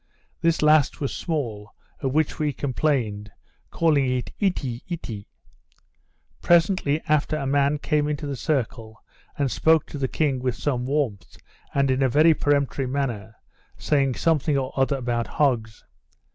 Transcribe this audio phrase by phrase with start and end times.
[0.41, 3.29] This last was small, of which we complained,
[3.69, 5.27] calling it ete, ete.
[6.41, 8.99] Presently after a man came into the circle,
[9.37, 11.37] and spoke to the king with some warmth,
[11.75, 13.35] and in a very peremptory manner;
[13.77, 15.85] saying something or other about hogs.